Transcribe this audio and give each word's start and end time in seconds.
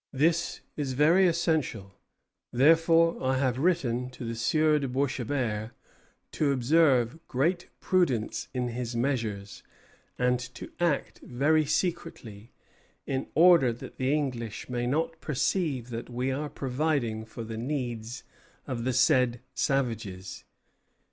This 0.13 0.61
is 0.75 0.93
very 0.93 1.27
essential; 1.27 1.93
therefore 2.51 3.21
I 3.23 3.37
have 3.37 3.59
written 3.59 4.09
to 4.09 4.25
the 4.25 4.33
Sieur 4.33 4.79
de 4.79 4.87
Boishébert 4.87 5.73
to 6.31 6.51
observe 6.51 7.19
great 7.27 7.69
prudence 7.79 8.47
in 8.51 8.69
his 8.69 8.95
measures, 8.95 9.61
and 10.17 10.39
to 10.55 10.71
act 10.79 11.19
very 11.19 11.65
secretly, 11.67 12.51
in 13.05 13.27
order 13.35 13.71
that 13.71 13.97
the 13.97 14.11
English 14.11 14.67
may 14.69 14.87
not 14.87 15.21
perceive 15.21 15.91
that 15.91 16.09
we 16.09 16.31
are 16.31 16.49
providing 16.49 17.23
for 17.23 17.43
the 17.43 17.57
needs 17.59 18.23
of 18.65 18.85
the 18.85 18.93
said 18.93 19.39
savages. 19.53 20.45